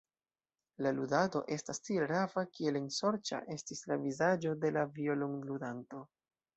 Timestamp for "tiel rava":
1.89-2.45